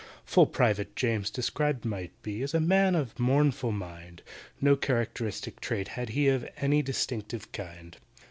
[0.25, 4.23] FULL PRIVATE JAMES described might be, As a man of a mournful mind;
[4.59, 7.95] No characteristic trait had he Of any distinctive kind.